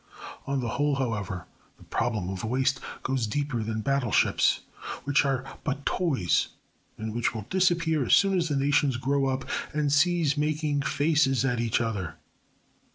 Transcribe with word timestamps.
On 0.47 0.61
the 0.61 0.67
whole, 0.67 0.95
however, 0.95 1.45
the 1.77 1.83
problem 1.83 2.27
of 2.31 2.43
waste 2.43 2.79
goes 3.03 3.27
deeper 3.27 3.61
than 3.61 3.81
battleships, 3.81 4.61
which 5.03 5.23
are 5.25 5.45
but 5.63 5.85
toys 5.85 6.47
and 6.97 7.13
which 7.13 7.35
will 7.35 7.45
disappear 7.51 8.03
as 8.03 8.13
soon 8.15 8.35
as 8.35 8.47
the 8.49 8.55
nations 8.55 8.97
grow 8.97 9.27
up 9.27 9.47
and 9.75 9.91
cease 9.93 10.35
making 10.37 10.81
faces 10.81 11.45
at 11.45 11.59
each 11.59 11.79
other. 11.79 12.15